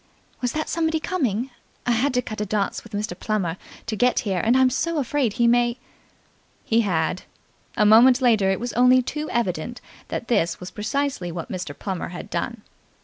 [0.41, 1.51] "Was that somebody coming?
[1.85, 3.13] I had to cut a dance with Mr.
[3.15, 3.55] Plummer
[3.85, 5.77] to get here, and I'm so afraid he may..."
[6.71, 7.21] He had.
[7.77, 11.77] A moment later it was only too evident that this was precisely what Mr.
[11.77, 12.63] Plummer had done.